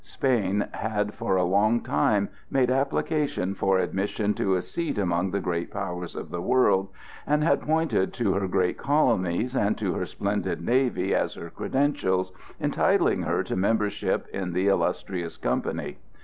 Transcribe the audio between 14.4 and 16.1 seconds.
the illustrious company.